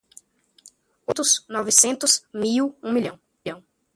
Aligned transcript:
Oitocentos, 1.09 1.45
novecentos, 1.55 2.11
mil, 2.41 2.75
um 2.83 2.91
milhão 2.91 3.19